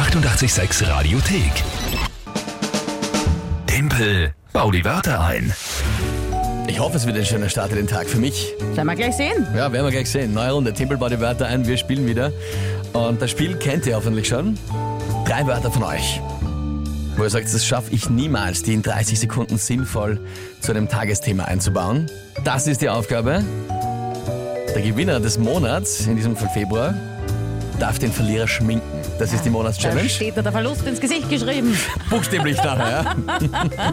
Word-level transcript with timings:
886 0.00 0.88
Radiothek. 0.88 1.52
Tempel, 3.66 4.32
bau 4.50 4.70
die 4.70 4.82
Wörter 4.82 5.20
ein. 5.20 5.52
Ich 6.66 6.80
hoffe, 6.80 6.96
es 6.96 7.06
wird 7.06 7.18
ein 7.18 7.26
schöner 7.26 7.50
Start 7.50 7.70
in 7.72 7.76
den 7.76 7.86
Tag 7.86 8.08
für 8.08 8.16
mich. 8.16 8.54
Sollen 8.74 8.86
wir 8.86 8.96
gleich 8.96 9.14
sehen? 9.14 9.46
Ja, 9.54 9.70
werden 9.70 9.84
wir 9.84 9.90
gleich 9.90 10.10
sehen. 10.10 10.32
Neue 10.32 10.52
Runde, 10.52 10.72
Timpel 10.72 10.96
baut 10.96 11.12
die 11.12 11.20
Wörter 11.20 11.48
ein, 11.48 11.66
wir 11.66 11.76
spielen 11.76 12.06
wieder. 12.06 12.32
Und 12.94 13.20
das 13.20 13.30
Spiel 13.30 13.56
kennt 13.56 13.84
ihr 13.84 13.94
hoffentlich 13.94 14.26
schon. 14.26 14.58
Drei 15.26 15.46
Wörter 15.46 15.70
von 15.70 15.82
euch. 15.82 16.22
Wo 17.18 17.24
ihr 17.24 17.30
sagt, 17.30 17.52
das 17.52 17.66
schaffe 17.66 17.92
ich 17.92 18.08
niemals, 18.08 18.62
die 18.62 18.72
in 18.72 18.80
30 18.80 19.20
Sekunden 19.20 19.58
sinnvoll 19.58 20.18
zu 20.62 20.72
einem 20.72 20.88
Tagesthema 20.88 21.44
einzubauen. 21.44 22.10
Das 22.42 22.66
ist 22.66 22.80
die 22.80 22.88
Aufgabe. 22.88 23.44
Der 24.74 24.80
Gewinner 24.80 25.20
des 25.20 25.36
Monats, 25.36 26.06
in 26.06 26.16
diesem 26.16 26.36
Fall 26.36 26.48
Februar, 26.48 26.94
darf 27.78 27.98
den 27.98 28.12
Verlierer 28.12 28.48
schminken. 28.48 28.99
Das 29.20 29.34
ist 29.34 29.42
die 29.44 29.50
Da 29.50 29.52
Monatschallenge. 29.52 30.08
steht 30.08 30.34
da 30.38 30.40
der 30.40 30.50
Verlust 30.50 30.86
ins 30.86 30.98
Gesicht 30.98 31.28
geschrieben. 31.28 31.76
Buchstäblich 32.08 32.56
nachher, 32.56 32.90
ja. 33.04 33.92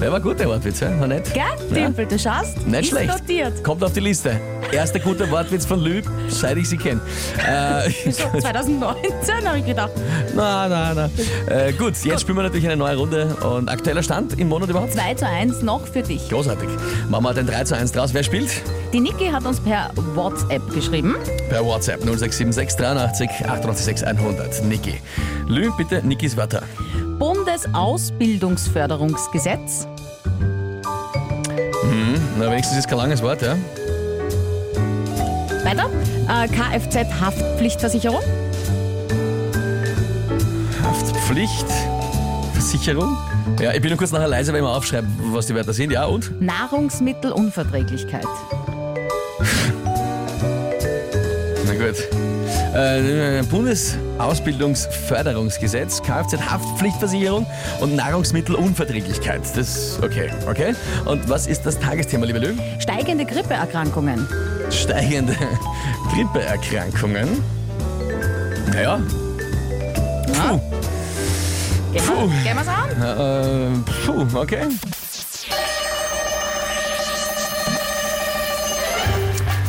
Der 0.00 0.12
war 0.12 0.20
gut, 0.20 0.38
der 0.38 0.46
Wortwitz, 0.48 0.80
ja? 0.80 1.00
war 1.00 1.06
nett. 1.06 1.32
Gell, 1.32 1.44
Timpel, 1.74 2.06
du 2.06 2.18
schaust? 2.18 2.66
Nicht 2.66 2.80
ist 2.82 2.88
schlecht. 2.90 3.08
notiert. 3.18 3.64
Kommt 3.64 3.82
auf 3.82 3.92
die 3.92 4.00
Liste. 4.00 4.38
Erster 4.70 4.98
guter 4.98 5.30
Wortwitz 5.30 5.64
von 5.64 5.80
Lüb, 5.80 6.04
seit 6.28 6.58
ich 6.58 6.68
sie 6.68 6.76
kenne. 6.76 7.00
Äh, 7.48 7.90
So 8.10 8.28
2019 8.38 9.02
habe 9.48 9.58
ich 9.58 9.64
gedacht. 9.66 9.90
na, 10.34 10.68
na, 10.68 10.92
na. 10.94 11.10
Äh, 11.54 11.72
gut, 11.72 11.94
jetzt 12.04 12.20
spielen 12.20 12.36
wir 12.36 12.42
natürlich 12.42 12.66
eine 12.66 12.76
neue 12.76 12.96
Runde. 12.96 13.26
Und 13.48 13.68
aktueller 13.70 14.02
Stand 14.02 14.38
im 14.38 14.48
Monat 14.48 14.68
überhaupt? 14.68 14.92
2 14.92 15.14
zu 15.14 15.26
1 15.26 15.62
noch 15.62 15.86
für 15.86 16.02
dich. 16.02 16.28
Großartig. 16.28 16.68
Machen 17.08 17.24
wir 17.24 17.32
den 17.34 17.46
3 17.46 17.64
zu 17.64 17.76
1 17.76 17.92
draus. 17.92 18.12
Wer 18.12 18.22
spielt? 18.22 18.50
Die 18.92 19.00
Niki 19.00 19.28
hat 19.28 19.46
uns 19.46 19.60
per 19.60 19.90
WhatsApp 20.14 20.62
geschrieben. 20.74 21.14
Per 21.48 21.64
WhatsApp 21.64 22.00
0676 22.02 22.76
83 22.76 23.30
88 23.48 24.06
100. 24.06 24.64
Niki. 24.64 24.94
Lü, 25.48 25.70
bitte 25.78 26.06
Nikis 26.06 26.36
Wörter. 26.36 26.62
Bundesausbildungsförderungsgesetz, 27.56 29.88
Na, 32.38 32.50
wenigstens 32.50 32.76
ist 32.78 32.86
kein 32.88 32.98
langes 32.98 33.22
Wort, 33.22 33.40
ja? 33.40 33.56
weiter, 35.64 35.88
äh, 36.28 36.46
Kfz-Haftpflichtversicherung, 36.48 38.20
Haftpflicht, 40.82 41.64
Versicherung. 42.52 43.16
Ja, 43.60 43.72
ich 43.72 43.80
bin 43.80 43.88
nur 43.88 43.96
kurz 43.98 44.12
nachher 44.12 44.28
leise, 44.28 44.52
wenn 44.52 44.60
ich 44.60 44.66
mal 44.66 44.76
aufschreibe, 44.76 45.06
was 45.32 45.46
die 45.46 45.54
Wörter 45.54 45.72
sind. 45.72 45.90
Ja, 45.92 46.04
und? 46.04 46.38
Nahrungsmittelunverträglichkeit, 46.42 48.22
Na 51.64 51.72
gut. 51.74 51.96
Äh, 52.76 53.42
Bundesausbildungsförderungsgesetz, 53.50 56.02
Kfz-Haftpflichtversicherung 56.02 57.46
und 57.80 57.96
Nahrungsmittelunverträglichkeit. 57.96 59.40
Das 59.56 59.98
okay, 60.02 60.28
okay. 60.46 60.74
Und 61.06 61.26
was 61.26 61.46
ist 61.46 61.64
das 61.64 61.78
Tagesthema, 61.78 62.26
liebe 62.26 62.38
Lü? 62.38 62.52
steigende 62.78 63.24
Grippeerkrankungen, 63.24 64.28
Steigende 64.68 65.34
Grippeerkrankungen. 66.12 67.42
Naja, 68.72 69.00
ja. 70.34 70.60
Gehen 71.92 72.02
wir, 72.04 72.28
gehen 72.44 72.56
wir's 72.56 72.68
an? 72.68 72.90
äh, 73.00 73.70
puh, 74.04 74.26
okay. 74.38 74.66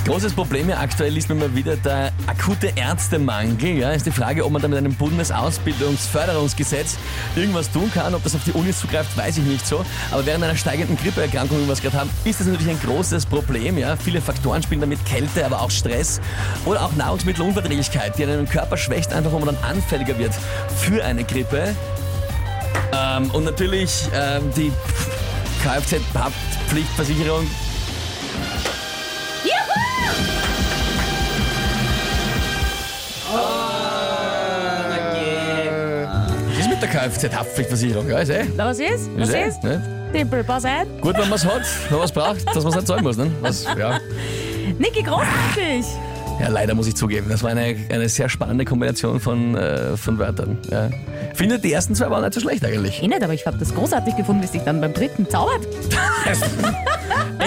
Großes 0.08 0.34
Problem 0.34 0.70
ja 0.70 0.80
aktuell 0.80 1.18
ist 1.18 1.28
mal 1.28 1.54
wieder 1.54 1.76
der 1.76 2.14
akute 2.28 2.72
Ärztemangel. 2.78 3.78
Ja, 3.78 3.92
ist 3.92 4.06
die 4.06 4.12
Frage, 4.12 4.46
ob 4.46 4.54
man 4.54 4.62
da 4.62 4.70
mit 4.70 4.78
einem 4.78 4.94
Bundesausbildungsförderungsgesetz 4.94 6.96
irgendwas 7.36 7.70
tun 7.70 7.92
kann. 7.94 8.16
Ob 8.16 8.24
das 8.24 8.34
auf 8.34 8.46
die 8.46 8.54
Unis 8.54 8.80
zugreift, 8.80 9.18
weiß 9.18 9.40
ich 9.40 9.44
nicht 9.44 9.68
so. 9.68 9.84
Aber 10.12 10.26
während 10.26 10.46
einer 10.46 10.56
steigenden 10.56 10.96
Grippeerkrankung, 10.96 11.62
wie 11.62 11.66
wir 11.66 11.74
es 11.74 11.82
gerade 11.82 12.00
haben, 12.00 12.10
ist 12.24 12.40
das 12.40 12.48
natürlich 12.48 12.70
ein 12.70 12.80
großes 12.80 13.26
Problem. 13.26 13.78
Ja, 13.78 13.98
viele 13.98 14.22
Faktoren 14.22 14.64
spielen 14.64 14.80
damit 14.80 15.06
Kälte, 15.06 15.46
aber 15.46 15.60
auch 15.60 15.72
Stress 15.72 16.22
oder 16.64 16.86
auch 16.86 16.96
Nahrungsmittelunverträglichkeit, 16.96 18.18
die 18.18 18.24
einen 18.24 18.48
Körper 18.48 18.78
schwächt, 18.78 19.12
einfach 19.12 19.34
wo 19.34 19.40
man 19.40 19.56
dann 19.56 19.58
anfälliger 19.70 20.18
wird 20.18 20.32
für 20.78 21.04
eine 21.04 21.26
Grippe. 21.26 21.76
Ähm, 22.94 23.30
und 23.32 23.44
natürlich 23.44 24.08
ähm, 24.16 24.44
die 24.56 24.72
Kfz-Haftpflichtversicherung. 25.64 27.46
Was 36.50 36.60
ist 36.60 36.70
mit 36.70 36.82
der 36.82 36.90
Kfz-Haftpflichtversicherung? 36.90 38.10
Ja, 38.10 38.20
ist 38.20 38.30
eh. 38.30 38.46
Na, 38.56 38.66
was 38.66 38.80
ist? 38.80 39.10
Was 39.18 39.30
Ist 39.30 39.36
eh, 39.36 39.48
ist? 39.48 39.64
ne? 39.64 39.82
Timpel, 40.14 40.44
pass 40.44 40.64
ein. 40.66 40.88
Gut, 41.02 41.16
wenn 41.18 41.30
man 41.30 41.34
es 41.34 41.46
hat, 41.46 41.62
wenn 41.90 41.98
man 41.98 42.06
es 42.06 42.12
braucht, 42.12 42.48
dass 42.48 42.64
man 42.64 42.68
es 42.68 42.76
nicht 42.76 42.88
zahlen 42.88 43.04
muss. 43.04 43.18
Ne? 43.18 43.30
Was, 43.42 43.66
ja. 43.78 44.00
Niki, 44.80 45.04
großartig. 45.04 45.86
ja, 46.40 46.48
leider 46.48 46.74
muss 46.76 46.88
ich 46.88 46.96
zugeben. 46.96 47.28
Das 47.30 47.44
war 47.44 47.52
eine, 47.52 47.76
eine 47.90 48.08
sehr 48.10 48.30
spannende 48.30 48.64
Kombination 48.66 49.20
von, 49.20 49.56
äh, 49.56 49.98
von 49.98 50.18
Wörtern. 50.18 50.58
Ja. 50.72 50.90
Finde, 51.34 51.60
die 51.60 51.74
ersten 51.74 51.94
zwei 51.94 52.10
waren 52.10 52.22
nicht 52.24 52.34
so 52.34 52.40
schlecht 52.40 52.64
eigentlich. 52.66 53.04
Eh 53.04 53.08
nicht, 53.08 53.22
aber 53.22 53.34
ich 53.34 53.46
habe 53.46 53.58
das 53.58 53.76
großartig 53.76 54.16
gefunden, 54.16 54.42
wie 54.44 54.48
sich 54.48 54.62
dann 54.62 54.80
beim 54.80 54.94
dritten 54.94 55.30
zaubert. 55.30 55.68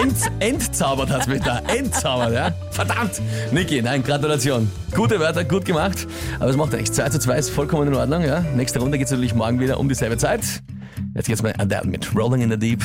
Ent, 0.00 0.16
entzaubert 0.38 1.10
hat 1.10 1.28
mich 1.28 1.42
da. 1.42 1.60
Entzaubert, 1.66 2.32
ja. 2.32 2.52
Verdammt. 2.70 3.20
Niki, 3.52 3.82
nein, 3.82 4.02
Gratulation. 4.02 4.70
Gute 4.94 5.20
Wörter, 5.20 5.44
gut 5.44 5.64
gemacht. 5.64 6.06
Aber 6.38 6.50
es 6.50 6.56
macht 6.56 6.72
nichts. 6.72 6.96
2 6.96 7.08
zu 7.10 7.18
2 7.18 7.38
ist 7.38 7.50
vollkommen 7.50 7.88
in 7.88 7.94
Ordnung, 7.94 8.24
ja. 8.24 8.40
Nächste 8.54 8.78
Runde 8.78 8.98
geht 8.98 9.06
es 9.06 9.10
natürlich 9.10 9.34
morgen 9.34 9.60
wieder 9.60 9.78
um 9.78 9.88
dieselbe 9.88 10.16
Zeit. 10.16 10.40
Jetzt 11.14 11.26
geht's 11.26 11.42
mal 11.42 11.54
Adele 11.58 11.86
mit 11.86 12.14
Rolling 12.14 12.42
in 12.42 12.50
the 12.50 12.58
Deep. 12.58 12.82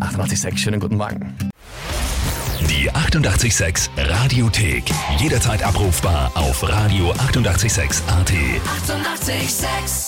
88,6. 0.00 0.58
Schönen 0.58 0.80
guten 0.80 0.96
Morgen. 0.96 1.34
Die 2.68 2.90
886 2.90 3.90
Radiothek. 3.96 4.84
Jederzeit 5.18 5.62
abrufbar 5.62 6.30
auf 6.34 6.62
radio886.at. 6.62 7.28
886! 7.28 8.02
886 8.08 10.07